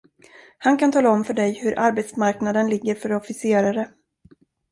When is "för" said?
1.25-1.33, 2.95-3.13